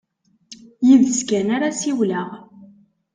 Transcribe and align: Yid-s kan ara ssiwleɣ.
Yid-s 0.87 1.19
kan 1.29 1.47
ara 1.55 1.69
ssiwleɣ. 1.75 2.29